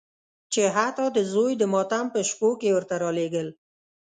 چې 0.53 0.61
حتی 0.75 1.05
د 1.15 1.19
زوی 1.33 1.51
د 1.57 1.63
ماتم 1.73 2.05
په 2.13 2.19
شپو 2.29 2.49
کې 2.59 2.67
یې 2.69 2.75
ورته 2.75 2.95
رالېږل. 3.03 3.47